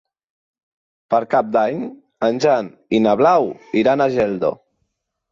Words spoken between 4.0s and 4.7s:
a Geldo.